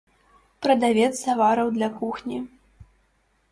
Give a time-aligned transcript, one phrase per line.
[0.65, 2.37] Прадавец тавараў для кухні.